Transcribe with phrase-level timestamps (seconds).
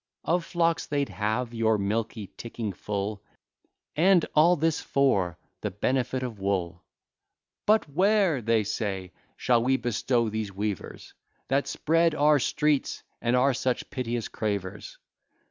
[0.23, 3.21] Of flocks they'd have your milky ticking full:
[3.95, 6.83] And all this for the benefit of wool!
[7.67, 11.13] "But where," say they, "shall we bestow these weavers,
[11.49, 14.97] That spread our streets, and are such piteous cravers?"